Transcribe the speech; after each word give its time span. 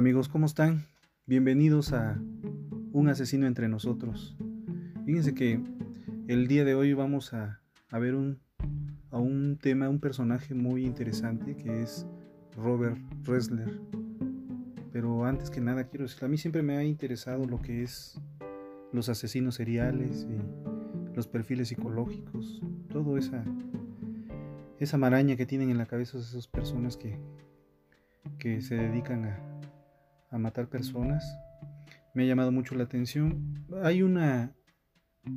Amigos, 0.00 0.30
¿cómo 0.30 0.46
están? 0.46 0.86
Bienvenidos 1.26 1.92
a 1.92 2.18
Un 2.92 3.10
asesino 3.10 3.46
entre 3.46 3.68
nosotros. 3.68 4.34
Fíjense 5.04 5.34
que 5.34 5.60
el 6.26 6.48
día 6.48 6.64
de 6.64 6.74
hoy 6.74 6.94
vamos 6.94 7.34
a, 7.34 7.60
ver 7.92 8.14
un, 8.14 8.40
a 9.10 9.18
un 9.18 9.58
tema, 9.60 9.90
un 9.90 10.00
personaje 10.00 10.54
muy 10.54 10.86
interesante 10.86 11.54
que 11.54 11.82
es 11.82 12.06
Robert 12.56 12.96
Ressler. 13.24 13.78
Pero 14.90 15.26
antes 15.26 15.50
que 15.50 15.60
nada 15.60 15.84
quiero 15.84 16.06
decir, 16.06 16.24
a 16.24 16.28
mí 16.28 16.38
siempre 16.38 16.62
me 16.62 16.78
ha 16.78 16.82
interesado 16.82 17.44
lo 17.44 17.60
que 17.60 17.82
es 17.82 18.18
los 18.94 19.10
asesinos 19.10 19.56
seriales 19.56 20.26
y 20.30 21.14
los 21.14 21.26
perfiles 21.26 21.68
psicológicos, 21.68 22.62
todo 22.88 23.18
esa, 23.18 23.44
esa 24.78 24.96
maraña 24.96 25.36
que 25.36 25.44
tienen 25.44 25.68
en 25.68 25.76
la 25.76 25.84
cabeza 25.84 26.16
esas 26.16 26.48
personas 26.48 26.96
que, 26.96 27.18
que 28.38 28.62
se 28.62 28.76
dedican 28.76 29.26
a, 29.26 29.49
a 30.30 30.38
matar 30.38 30.68
personas. 30.68 31.38
Me 32.14 32.24
ha 32.24 32.26
llamado 32.26 32.52
mucho 32.52 32.74
la 32.74 32.84
atención. 32.84 33.64
Hay 33.82 34.02
una, 34.02 34.54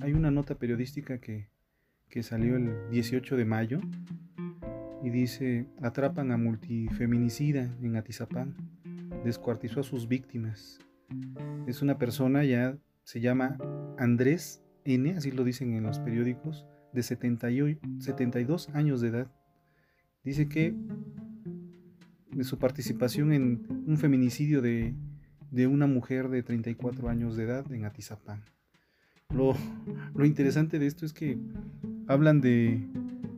hay 0.01 0.13
una 0.13 0.31
nota 0.31 0.55
periodística 0.55 1.19
que, 1.19 1.49
que 2.09 2.23
salió 2.23 2.55
el 2.55 2.89
18 2.89 3.35
de 3.35 3.45
mayo 3.45 3.81
y 5.03 5.09
dice, 5.09 5.67
atrapan 5.81 6.31
a 6.31 6.37
multifeminicida 6.37 7.75
en 7.81 7.95
Atizapán, 7.97 8.55
descuartizó 9.25 9.81
a 9.81 9.83
sus 9.83 10.07
víctimas. 10.07 10.79
Es 11.67 11.81
una 11.81 11.97
persona 11.97 12.45
ya, 12.45 12.77
se 13.03 13.19
llama 13.19 13.57
Andrés 13.97 14.63
N, 14.85 15.11
así 15.11 15.31
lo 15.31 15.43
dicen 15.43 15.73
en 15.73 15.83
los 15.83 15.99
periódicos, 15.99 16.65
de 16.93 17.03
72 17.03 18.69
años 18.69 19.01
de 19.01 19.07
edad. 19.09 19.27
Dice 20.23 20.47
que 20.47 20.73
de 22.35 22.43
su 22.43 22.57
participación 22.57 23.33
en 23.33 23.65
un 23.87 23.97
feminicidio 23.97 24.61
de, 24.61 24.95
una 25.67 25.87
mujer 25.87 26.29
de 26.29 26.43
34 26.43 27.09
años 27.09 27.35
de 27.35 27.43
edad 27.43 27.71
en 27.71 27.85
Atizapán. 27.85 28.43
Lo, 29.33 29.55
interesante 30.25 30.79
de 30.79 30.87
esto 30.87 31.05
es 31.05 31.13
que 31.13 31.37
hablan 32.07 32.41
de, 32.41 32.87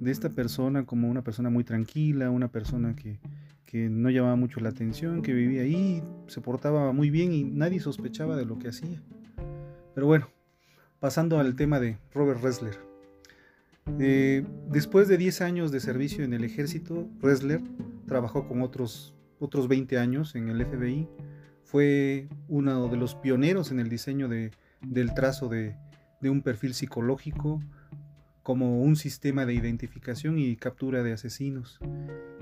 esta 0.06 0.30
persona 0.30 0.86
como 0.86 1.10
una 1.10 1.24
persona 1.24 1.50
muy 1.50 1.64
tranquila, 1.64 2.30
una 2.30 2.50
persona 2.50 2.96
que, 2.96 3.20
que 3.66 3.90
no 3.90 4.10
llamaba 4.10 4.36
mucho 4.36 4.60
la 4.60 4.70
atención, 4.70 5.22
que 5.22 5.34
vivía 5.34 5.64
ahí, 5.64 6.04
se 6.28 6.42
portaba 6.42 6.92
muy 6.94 7.10
bien 7.10 7.34
y 7.34 7.44
nadie 7.44 7.80
sospechaba 7.80 8.36
de 8.36 8.46
lo 8.46 8.60
que 8.60 8.70
hacía. 8.70 9.02
Pero 9.94 10.08
bueno, 10.08 10.28
pasando 11.00 11.40
al 11.40 11.56
tema 11.56 11.80
de 11.80 11.98
Robert 12.14 12.42
Ressler. 12.42 12.95
Eh, 14.00 14.46
después 14.70 15.08
de 15.08 15.18
10 15.18 15.42
años 15.42 15.72
de 15.72 15.80
servicio 15.80 16.24
en 16.24 16.34
el 16.34 16.44
ejército, 16.44 17.08
Ressler 17.22 17.62
trabajó 18.08 18.48
con 18.48 18.62
otros, 18.62 19.16
otros 19.40 19.68
20 19.68 19.98
años 19.98 20.36
en 20.36 20.50
el 20.50 20.66
FBI. 20.66 21.08
Fue 21.64 22.28
uno 22.48 22.88
de 22.88 22.98
los 22.98 23.16
pioneros 23.16 23.72
en 23.72 23.80
el 23.80 23.90
diseño 23.90 24.28
de, 24.28 24.52
del 24.82 25.14
trazo 25.14 25.50
de, 25.50 25.78
de 26.22 26.30
un 26.30 26.42
perfil 26.42 26.74
psicológico 26.74 27.62
como 28.44 28.82
un 28.82 28.96
sistema 28.96 29.46
de 29.46 29.56
identificación 29.56 30.38
y 30.38 30.56
captura 30.56 31.02
de 31.02 31.14
asesinos 31.14 31.80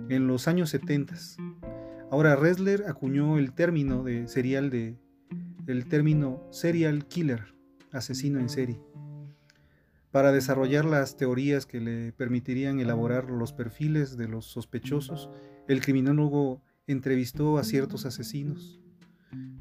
en 0.09 0.27
los 0.27 0.47
años 0.47 0.69
70. 0.69 1.15
Ahora 2.11 2.35
Ressler 2.35 2.85
acuñó 2.87 3.37
el 3.37 3.53
término 3.53 4.03
de 4.03 4.27
serial 4.27 4.69
de 4.69 4.97
el 5.65 5.87
término 5.87 6.45
serial 6.51 7.05
killer, 7.07 7.55
asesino 7.91 8.39
en 8.39 8.49
serie 8.49 8.81
para 10.13 10.31
desarrollar 10.31 10.85
las 10.85 11.17
teorías 11.17 11.65
que 11.65 11.81
le 11.81 12.11
permitirían 12.11 12.79
elaborar 12.79 13.31
los 13.31 13.51
perfiles 13.51 14.15
de 14.15 14.27
los 14.27 14.45
sospechosos, 14.45 15.27
el 15.67 15.81
criminólogo 15.81 16.61
entrevistó 16.85 17.57
a 17.57 17.63
ciertos 17.63 18.05
asesinos. 18.05 18.79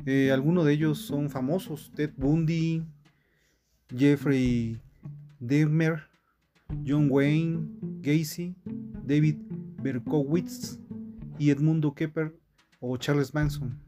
Eh, 0.04 0.30
algunos 0.30 0.66
de 0.66 0.74
ellos 0.74 0.98
son 0.98 1.30
famosos, 1.30 1.90
Ted 1.94 2.10
Bundy, 2.18 2.84
Jeffrey 3.96 4.78
Dahmer, 5.40 6.02
John 6.86 7.06
Wayne 7.10 7.70
Gacy, 8.02 8.54
David 9.06 9.38
Berkowitz 9.82 10.78
y 11.38 11.48
Edmundo 11.48 11.94
Kepper 11.94 12.36
o 12.78 12.98
Charles 12.98 13.32
Manson. 13.32 13.80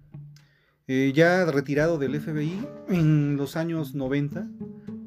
Eh, 0.87 1.13
ya 1.15 1.45
retirado 1.45 1.99
del 1.99 2.19
FBI 2.19 2.67
en 2.89 3.37
los 3.37 3.55
años 3.57 3.95
90, 3.95 4.49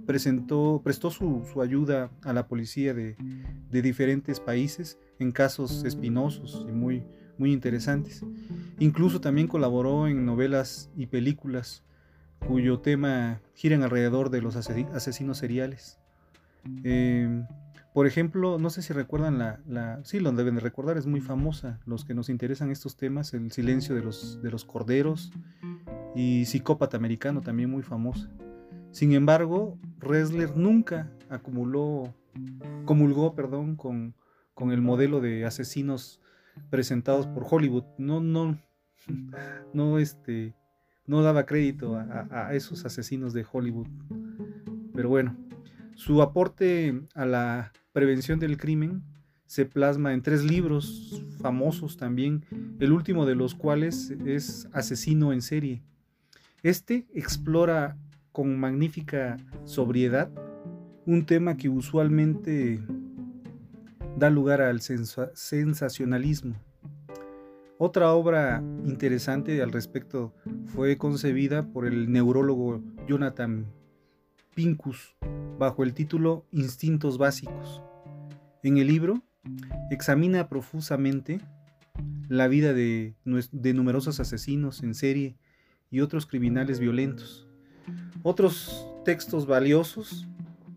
presentó, 0.07 0.81
prestó 0.84 1.12
su, 1.12 1.44
ayuda 1.62 2.09
a 2.23 2.34
la 2.34 2.47
policía 2.47 2.95
de, 2.95 3.16
diferentes 3.69 4.40
países 4.40 4.97
en 5.19 5.31
casos 5.31 5.84
espinosos 5.84 6.66
y 6.68 6.72
muy, 6.72 7.03
muy 7.38 7.51
interesantes. 7.51 8.23
Incluso 8.79 9.22
también 9.22 9.47
colaboró 9.47 10.07
en 10.07 10.25
novelas 10.25 10.90
y 10.95 11.06
películas 11.07 11.84
cuyo 12.47 12.79
tema 12.79 13.41
giran 13.53 13.84
alrededor 13.84 14.31
de 14.31 14.41
los 14.41 14.56
asesinos 14.56 15.38
seriales. 15.38 16.00
Em, 16.84 17.45
por 17.94 18.07
ejemplo, 18.07 18.59
no 18.59 18.69
sé 18.69 18.81
si 18.81 18.94
recuerdan 18.94 19.38
la, 19.39 19.59
la, 19.68 20.03
sí, 20.03 20.19
lo 20.19 20.31
deben 20.31 20.56
de 20.56 20.62
recordar, 20.62 20.97
es 20.97 21.06
muy 21.06 21.19
famosa, 21.19 21.79
los 21.85 22.06
que 22.06 22.13
nos 22.13 22.29
interesan 22.29 22.72
estos 22.72 22.95
temas, 22.95 23.34
El 23.34 23.51
silencio 23.51 23.95
de 23.95 24.03
los, 24.03 24.41
de 24.41 24.51
los 24.51 24.66
corderos 24.66 25.31
y 26.16 26.45
Psicópata 26.45 26.95
americano, 26.95 27.41
también 27.41 27.69
muy 27.69 27.84
famosa. 27.84 28.29
Sin 28.97 29.13
embargo, 29.13 29.78
Ressler 30.00 30.58
nunca 30.58 31.12
acumuló, 31.30 32.16
comulgó 32.85 33.35
perdón, 33.35 33.75
con, 33.75 34.16
con 34.56 34.72
el 34.72 34.81
modelo 34.81 35.22
de 35.22 35.46
asesinos 35.46 36.19
presentados 36.72 37.28
por 37.28 37.46
Hollywood. 37.47 37.84
No, 38.00 38.22
no, 38.22 38.57
no, 39.75 40.00
este, 40.00 40.56
no 41.06 41.22
daba 41.22 41.46
crédito 41.46 41.96
a, 41.96 42.56
esos 42.56 42.86
asesinos 42.86 43.34
de 43.34 43.46
Hollywood. 43.52 43.86
Pero 44.96 45.09
bueno, 45.09 45.38
su 45.94 46.24
aporte 46.24 47.00
a 47.13 47.28
la 47.28 47.74
prevención 47.94 48.40
del 48.40 48.57
crimen 48.57 49.04
se 49.45 49.68
plasma 49.68 50.12
en 50.12 50.24
tres 50.24 50.44
libros 50.44 51.24
famosos 51.39 51.98
también, 51.98 52.44
el 52.80 52.92
último 52.92 53.27
de 53.27 53.36
los 53.36 53.54
cuales 53.54 54.10
es 54.25 54.68
Asesino 54.74 55.33
en 55.33 55.44
serie. 55.44 55.83
Este 56.63 57.06
explora 57.13 57.95
con 58.38 58.60
magnífica 58.60 59.38
sobriedad, 59.66 60.30
un 61.07 61.25
tema 61.25 61.57
que 61.57 61.69
usualmente 61.69 62.80
da 64.16 64.30
lugar 64.30 64.62
al 64.62 64.80
sensacionalismo. 64.80 66.54
Otra 67.80 68.13
obra 68.13 68.62
interesante 68.86 69.60
al 69.63 69.72
respecto 69.72 70.36
fue 70.68 71.00
concebida 71.00 71.66
por 71.66 71.88
el 71.88 72.12
neurólogo 72.12 72.84
Jonathan 73.07 73.66
Pincus 74.54 75.16
bajo 75.57 75.84
el 75.84 75.95
título 75.95 76.45
Instintos 76.51 77.18
Básicos. 77.18 77.81
En 78.62 78.78
el 78.78 78.86
libro 78.86 79.24
examina 79.89 80.48
profusamente 80.48 81.42
la 82.30 82.48
vida 82.48 82.74
de, 82.74 83.16
de 83.51 83.74
numerosos 83.74 84.19
asesinos 84.19 84.84
en 84.84 84.94
serie 84.94 85.39
y 85.89 86.01
otros 86.01 86.28
criminales 86.28 86.80
violentos 86.80 87.47
otros 88.27 88.85
textos 89.06 89.47
valiosos 89.47 90.27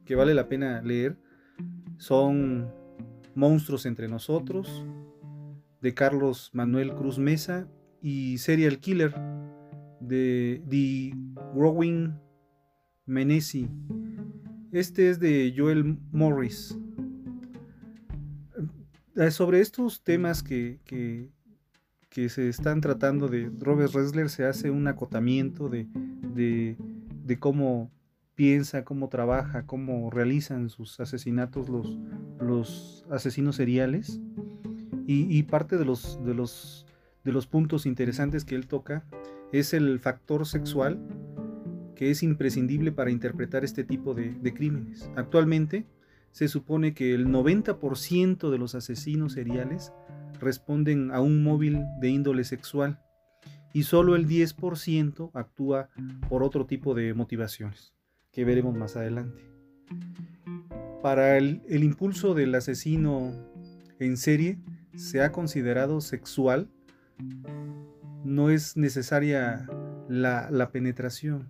que 0.04 0.14
vale 0.14 0.34
la 0.34 0.48
pena 0.48 0.80
leer 0.82 1.18
son 1.98 2.72
Monstruos 3.34 3.86
entre 3.86 4.06
nosotros, 4.06 4.86
de 5.80 5.92
Carlos 5.92 6.50
Manuel 6.52 6.94
Cruz 6.94 7.18
Mesa 7.18 7.66
y 8.00 8.38
Serial 8.38 8.78
Killer 8.78 9.12
de 10.00 10.62
The 10.68 11.12
Growing 11.54 12.14
Menesi. 13.06 13.68
Este 14.70 15.10
es 15.10 15.18
de 15.18 15.52
Joel 15.56 15.98
Morris. 16.12 16.78
Eh, 19.16 19.30
sobre 19.32 19.60
estos 19.60 20.04
temas 20.04 20.44
que, 20.44 20.78
que, 20.84 22.28
se 22.28 22.48
están 22.48 22.80
tratando 22.80 23.26
de 23.28 23.50
Robert 23.58 23.92
Ressler 23.92 24.28
se 24.28 24.44
hace 24.44 24.70
un 24.70 24.86
acotamiento 24.86 25.68
de, 25.68 25.88
de, 26.34 26.76
cómo 27.38 27.90
piensa, 28.34 28.84
cómo 28.84 29.08
trabaja, 29.08 29.66
cómo 29.66 30.10
realizan 30.10 30.70
sus 30.70 30.98
asesinatos 30.98 31.68
los, 31.68 31.98
los 32.40 33.04
asesinos 33.10 33.56
seriales. 33.56 34.20
Y, 35.06 35.42
parte 35.42 35.76
de 35.76 35.84
los, 35.84 36.24
de, 36.24 36.34
los, 36.34 36.86
de 37.24 37.32
los 37.32 37.48
puntos 37.48 37.84
interesantes 37.84 38.44
que 38.44 38.54
él 38.54 38.68
toca 38.68 39.04
es 39.50 39.74
el 39.74 39.98
factor 39.98 40.46
sexual 40.46 41.00
que 41.96 42.12
es 42.12 42.22
imprescindible 42.22 42.92
para 42.92 43.10
interpretar 43.10 43.64
este 43.64 43.82
tipo 43.82 44.14
de, 44.14 44.32
de 44.40 44.54
crímenes. 44.54 45.10
Actualmente, 45.16 45.84
se 46.30 46.46
supone 46.46 46.94
que 46.94 47.12
el 47.12 47.26
90% 47.26 48.50
de 48.50 48.58
los 48.58 48.76
asesinos 48.76 49.32
seriales 49.32 49.92
responden 50.40 51.10
a 51.10 51.20
un 51.20 51.42
móvil 51.42 51.84
de 52.00 52.08
índole 52.08 52.44
sexual 52.44 53.00
y 53.72 53.84
solo 53.84 54.16
el 54.16 54.26
10% 54.26 55.30
actúa 55.34 55.90
por 56.28 56.42
otro 56.42 56.66
tipo 56.66 56.94
de 56.94 57.14
motivaciones, 57.14 57.94
que 58.32 58.44
veremos 58.44 58.76
más 58.76 58.96
adelante. 58.96 59.42
Para 61.02 61.36
el, 61.38 61.62
impulso 61.68 62.34
del 62.34 62.54
asesino 62.54 63.32
en 63.98 64.16
serie 64.16 64.58
se 64.94 65.22
ha 65.22 65.32
considerado 65.32 66.00
sexual, 66.00 66.68
no 68.24 68.50
es 68.50 68.76
necesaria 68.76 69.66
la 70.08 70.70
penetración. 70.72 71.48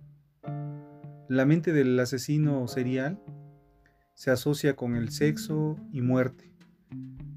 La 1.27 1.45
mente 1.45 1.71
del 1.71 1.97
asesino 1.99 2.67
serial 2.67 3.17
se 4.13 4.31
asocia 4.31 4.75
con 4.75 4.95
el 4.95 5.11
sexo 5.11 5.77
y 5.91 6.01
muerte. 6.01 6.51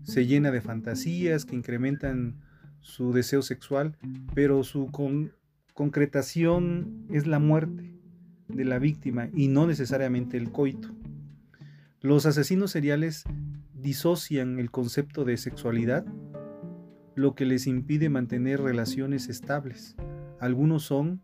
Se 0.03 0.27
llena 0.27 0.51
de 0.51 0.61
fantasías 0.61 1.45
que 1.45 1.57
incrementan 1.57 2.41
su 2.85 3.13
deseo 3.13 3.41
sexual, 3.43 3.97
pero 4.35 4.63
su 4.63 4.91
concretación 5.73 7.07
es 7.11 7.27
la 7.27 7.39
muerte 7.39 7.95
de 8.49 8.65
la 8.65 8.79
víctima 8.79 9.31
y 9.35 9.49
no 9.49 9.67
necesariamente 9.67 10.37
el 10.37 10.53
coito. 10.53 10.91
Los 12.01 12.27
asesinos 12.27 12.71
seriales 12.71 13.25
disocian 13.73 14.59
el 14.59 14.71
concepto 14.71 15.25
de 15.25 15.39
sexualidad, 15.39 16.05
lo 17.15 17.35
que 17.35 17.47
les 17.47 17.67
impide 17.67 18.11
mantener 18.11 18.61
relaciones 18.61 19.29
estables. 19.29 19.97
Algunos 20.39 20.83
son 20.83 21.23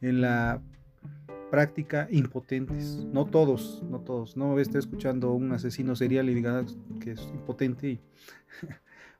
en 0.00 0.20
la 0.20 0.60
práctica 1.52 2.08
impotentes. 2.10 3.06
No 3.12 3.26
todos, 3.26 3.84
no 3.88 4.00
todos. 4.00 4.36
No 4.36 4.54
me 4.54 4.62
estar 4.62 4.80
escuchando 4.80 5.32
un 5.32 5.52
asesino 5.52 5.94
serial 5.94 6.28
y 6.28 6.34
diga 6.34 6.58
ah, 6.58 6.64
que 7.00 7.12
es 7.12 7.20
impotente. 7.32 8.00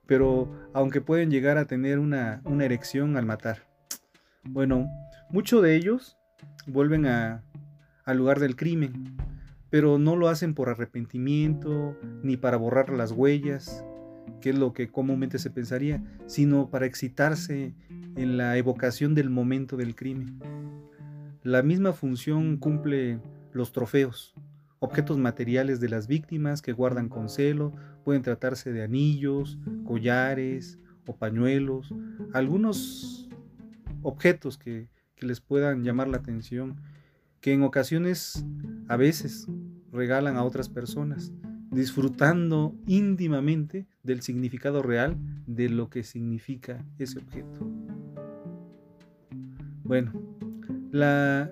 Pero 0.06 0.50
aunque 0.72 1.00
pueden 1.00 1.30
llegar 1.30 1.58
a 1.58 1.66
tener 1.66 1.98
una, 1.98 2.40
erección 2.60 3.16
al 3.16 3.26
matar. 3.26 3.66
Bueno, 4.44 4.88
muchos 5.30 5.62
de 5.62 5.76
ellos 5.76 6.16
vuelven 6.66 7.06
a, 7.06 7.42
al 8.04 8.18
lugar 8.18 8.40
del 8.40 8.56
crimen, 8.56 9.16
pero 9.70 9.98
no 9.98 10.16
lo 10.16 10.28
hacen 10.28 10.54
por 10.54 10.68
arrepentimiento 10.68 11.96
ni 12.22 12.36
para 12.36 12.56
borrar 12.56 12.90
las 12.90 13.12
huellas, 13.12 13.84
que 14.40 14.50
es 14.50 14.58
lo 14.58 14.72
que 14.72 14.88
comúnmente 14.88 15.38
se 15.38 15.50
pensaría, 15.50 16.02
sino 16.26 16.70
para 16.70 16.86
excitarse 16.86 17.74
en 18.16 18.36
la 18.36 18.56
evocación 18.56 19.14
del 19.14 19.30
momento 19.30 19.76
del 19.76 19.94
crimen. 19.94 20.38
La 21.42 21.62
misma 21.62 21.92
función 21.92 22.56
cumple 22.56 23.20
los 23.52 23.72
trofeos, 23.72 24.34
objetos 24.78 25.18
materiales 25.18 25.80
de 25.80 25.88
las 25.88 26.06
víctimas 26.06 26.62
que 26.62 26.72
guardan 26.72 27.08
con 27.08 27.28
celo, 27.28 27.72
pueden 28.04 28.22
tratarse 28.22 28.72
de 28.72 28.82
anillos, 28.82 29.58
collares 29.84 30.78
o 31.06 31.16
pañuelos, 31.16 31.94
algunos 32.32 33.28
objetos 34.02 34.58
que, 34.58 34.88
les 35.18 35.40
puedan 35.40 35.82
llamar 35.82 36.08
la 36.08 36.18
atención, 36.18 36.76
que 37.40 37.54
en 37.54 37.62
ocasiones 37.62 38.44
a 38.86 38.96
veces 38.96 39.48
regalan 39.90 40.36
a 40.36 40.44
otras 40.44 40.68
personas, 40.68 41.32
disfrutando 41.70 42.74
íntimamente 42.86 43.86
del 44.02 44.20
significado 44.20 44.82
real 44.82 45.16
de 45.46 45.70
lo 45.70 45.88
que 45.88 46.04
significa 46.04 46.84
ese 46.98 47.18
objeto. 47.18 47.66
Bueno, 49.84 50.12
la 50.90 51.50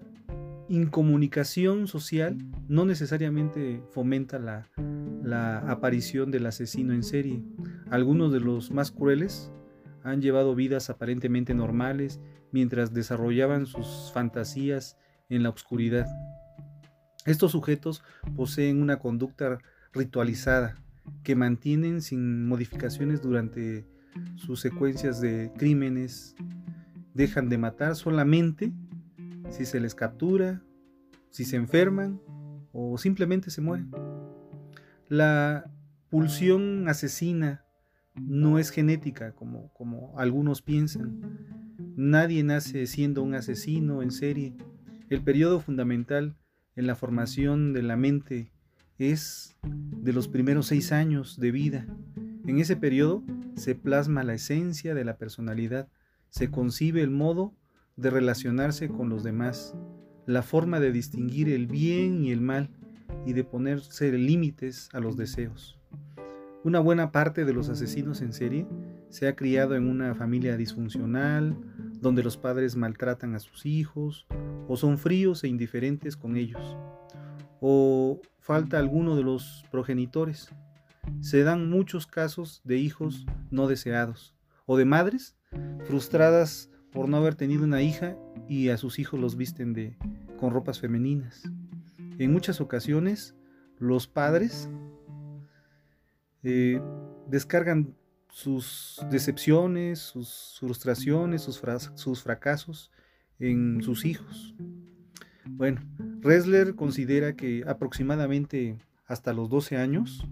incomunicación 0.69 1.87
social 1.87 2.39
no 2.69 2.85
necesariamente 2.85 3.83
fomenta 3.91 4.39
la, 4.39 5.59
aparición 5.69 6.31
del 6.31 6.47
asesino 6.47 6.93
en 6.93 7.03
serie. 7.03 7.43
Algunos 7.91 8.33
de 8.33 8.41
los 8.41 8.71
más 8.71 8.91
crueles 8.91 9.51
han 10.03 10.21
llevado 10.21 10.55
vidas 10.55 10.91
aparentemente 10.91 11.55
normales 11.55 12.21
mientras 12.53 12.93
desarrollaban 12.93 13.67
sus 13.67 14.11
fantasías 14.13 14.97
en 15.29 15.43
la 15.43 15.51
oscuridad. 15.51 16.07
Estos 17.27 17.53
sujetos 17.53 18.03
poseen 18.37 18.83
una 18.83 18.99
conducta 18.99 19.59
ritualizada 19.93 20.75
que 21.23 21.35
mantienen 21.35 22.03
sin 22.03 22.47
modificaciones 22.47 23.23
durante 23.23 23.87
sus 24.37 24.61
secuencias 24.61 25.21
de 25.21 25.51
crímenes. 25.57 26.35
Dejan 27.15 27.49
de 27.49 27.59
matar 27.59 27.97
solamente 27.97 28.73
si 29.51 29.65
se 29.65 29.81
les 29.81 29.95
captura, 29.95 30.63
si 31.31 31.45
se 31.45 31.57
enferman 31.57 32.21
o 32.73 32.99
simplemente 32.99 33.51
se 33.51 33.61
mueren. 33.61 33.91
La 35.09 35.71
pulsión 36.09 36.89
asesina 36.89 37.65
no 38.15 38.59
es 38.59 38.71
genética 38.71 39.33
como, 39.33 39.73
como 39.73 40.19
algunos 40.19 40.63
piensan. 40.63 41.21
Nadie 41.97 42.43
nace 42.43 42.87
siendo 42.87 43.23
un 43.23 43.35
asesino 43.35 44.03
en 44.03 44.11
serie. 44.11 44.55
El 45.11 45.23
periodo 45.23 45.61
fundamental 45.61 46.37
en 46.77 46.87
la 46.87 46.95
formación 46.95 47.73
de 47.73 47.83
la 47.83 47.97
mente 47.97 48.53
es 48.99 49.57
de 49.63 50.13
los 50.13 50.29
primeros 50.29 50.67
seis 50.67 50.93
años 50.93 51.39
de 51.39 51.51
vida. 51.51 51.87
En 52.47 52.59
ese 52.59 52.77
periodo 52.77 53.23
se 53.57 53.75
plasma 53.75 54.23
la 54.23 54.35
esencia 54.35 54.95
de 54.95 55.05
la 55.05 55.17
personalidad, 55.17 55.89
se 56.29 56.51
concibe 56.51 57.03
el 57.03 57.11
modo 57.11 57.55
de 57.97 58.11
relacionarse 58.11 58.89
con 58.89 59.09
los 59.09 59.23
demás, 59.23 59.75
la 60.27 60.43
forma 60.43 60.81
de 60.81 60.93
distinguir 60.93 61.49
el 61.49 61.67
bien 61.67 62.23
y 62.23 62.31
el 62.31 62.41
mal 62.41 62.71
y 63.27 63.33
de 63.33 63.45
ponerse 63.45 64.13
límites 64.13 64.89
a 64.93 65.01
los 65.01 65.17
deseos. 65.17 65.79
Una 66.65 66.81
buena 66.81 67.13
parte 67.13 67.45
de 67.45 67.53
los 67.53 67.69
asesinos 67.69 68.23
en 68.23 68.33
serie 68.33 68.67
se 69.11 69.29
ha 69.29 69.37
criado 69.37 69.77
en 69.77 69.87
una 69.87 70.15
familia 70.15 70.57
disfuncional, 70.57 71.57
donde 72.01 72.23
los 72.23 72.37
padres 72.37 72.75
maltratan 72.75 73.35
a 73.35 73.39
sus 73.39 73.67
hijos 73.67 74.27
o 74.67 74.77
son 74.77 74.97
fríos 74.97 75.45
e 75.45 75.49
indiferentes 75.49 76.17
con 76.17 76.37
ellos, 76.37 76.77
o 77.61 78.21
falta 78.41 78.79
alguno 78.79 79.15
de 79.15 79.23
los 79.23 79.65
progenitores. 79.71 80.49
Se 81.21 81.43
dan 81.43 81.69
muchos 81.69 82.07
casos 82.07 82.63
de 82.65 82.79
hijos 82.79 83.27
no 83.51 83.69
deseados 83.69 84.35
o 84.65 84.79
de 84.79 84.87
madres 84.87 85.37
frustradas 85.85 86.71
por 86.95 87.09
no 87.09 87.17
haber 87.19 87.35
tenido 87.35 87.65
una 87.65 87.83
hija 87.83 88.17
y 88.49 88.69
a 88.71 88.79
sus 88.79 88.99
hijos 88.99 89.21
los 89.21 89.37
visten 89.37 89.75
de, 89.75 89.97
con 90.39 90.53
ropas 90.53 90.81
femeninas. 90.81 91.43
En 92.19 92.33
muchas 92.33 92.61
ocasiones 92.61 93.35
los 93.79 94.07
padres 94.07 94.71
eh, 96.45 96.81
descargan 97.29 97.97
sus 98.31 99.05
decepciones, 99.11 99.99
sus 99.99 100.57
frustraciones, 100.61 101.43
sus, 101.43 101.61
sus 101.97 102.23
fracasos 102.23 102.93
en 103.41 103.83
sus 103.83 104.05
hijos. 104.05 104.55
Bueno, 105.47 105.83
Resler 106.21 106.77
considera 106.77 107.35
que 107.35 107.65
aproximadamente 107.67 108.79
hasta 109.07 109.33
los 109.33 109.51
12 109.51 109.77
años 109.77 110.27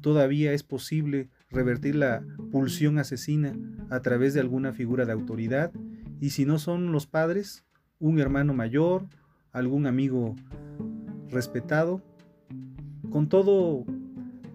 todavía 0.00 0.52
es 0.52 0.62
posible 0.62 1.30
revertir 1.50 1.94
la 1.94 2.22
pulsión 2.52 2.98
asesina 2.98 3.56
a 3.90 4.00
través 4.00 4.34
de 4.34 4.40
alguna 4.40 4.72
figura 4.72 5.06
de 5.06 5.12
autoridad 5.12 5.72
y 6.24 6.30
si 6.30 6.46
no 6.46 6.58
son 6.58 6.90
los 6.90 7.06
padres, 7.06 7.66
un 7.98 8.18
hermano 8.18 8.54
mayor, 8.54 9.04
algún 9.52 9.86
amigo 9.86 10.34
respetado. 11.28 12.00
Con 13.10 13.28
todo, 13.28 13.84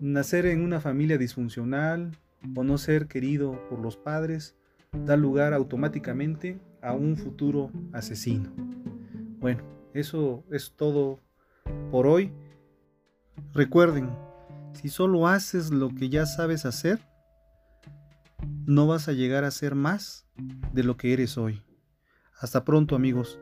nacer 0.01 0.47
en 0.47 0.63
una 0.63 0.81
familia 0.81 1.19
disfuncional 1.19 2.17
o 2.55 2.63
no 2.63 2.79
ser 2.79 3.05
querido 3.05 3.69
por 3.69 3.77
los 3.81 3.97
padres 3.97 4.55
da 5.05 5.15
lugar 5.15 5.53
automáticamente 5.53 6.59
a 6.81 6.93
un 6.93 7.15
futuro 7.15 7.69
asesino. 7.93 8.49
Bueno, 9.39 9.61
eso 9.93 10.43
es 10.49 10.73
todo 10.75 11.19
por 11.91 12.07
hoy. 12.07 12.33
Recuerden, 13.53 14.09
si 14.73 14.89
solo 14.89 15.27
haces 15.27 15.69
lo 15.69 15.89
que 15.89 16.09
ya 16.09 16.25
sabes 16.25 16.65
hacer, 16.65 16.99
no 18.69 18.85
vas 18.85 19.07
a 19.07 19.13
llegar 19.13 19.45
a 19.45 19.51
ser 19.51 19.73
más 19.73 20.27
de 20.73 20.83
lo 20.83 20.95
que 20.95 21.11
eres 21.11 21.39
hoy. 21.39 21.63
Hasta 22.39 22.63
pronto 22.63 22.95
amigos. 22.95 23.39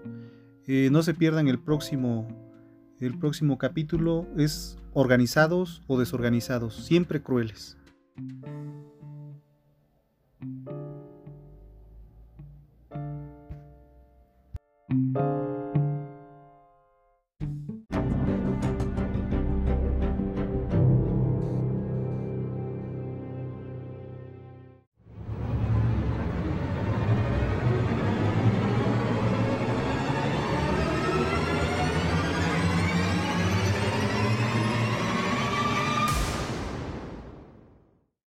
Eh, 0.65 0.87
no 0.89 1.03
se 1.03 1.13
pierdan 1.13 1.49
el 1.49 1.59
próximo, 1.59 2.27
el 3.01 3.19
próximo 3.19 3.57
capítulo. 3.57 4.25
Es 4.37 4.77
organizados 4.93 5.83
o 5.87 5.99
desorganizados, 5.99 6.75
siempre 6.85 7.21
crueles. 7.21 7.77